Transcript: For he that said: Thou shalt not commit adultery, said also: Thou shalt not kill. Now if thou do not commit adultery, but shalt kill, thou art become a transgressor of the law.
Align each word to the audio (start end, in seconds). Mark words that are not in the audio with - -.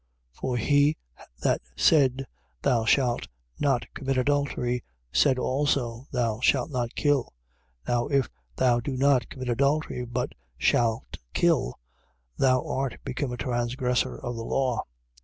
For 0.33 0.57
he 0.57 0.97
that 1.43 1.61
said: 1.77 2.25
Thou 2.63 2.85
shalt 2.85 3.27
not 3.59 3.85
commit 3.93 4.17
adultery, 4.17 4.83
said 5.11 5.37
also: 5.37 6.07
Thou 6.11 6.39
shalt 6.39 6.71
not 6.71 6.95
kill. 6.95 7.31
Now 7.87 8.07
if 8.07 8.27
thou 8.55 8.79
do 8.79 8.97
not 8.97 9.29
commit 9.29 9.49
adultery, 9.49 10.03
but 10.05 10.33
shalt 10.57 11.17
kill, 11.35 11.77
thou 12.35 12.65
art 12.67 12.97
become 13.03 13.31
a 13.31 13.37
transgressor 13.37 14.17
of 14.17 14.35
the 14.35 14.43
law. 14.43 14.85